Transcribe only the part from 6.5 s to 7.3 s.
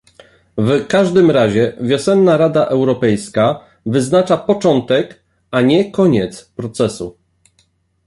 procesu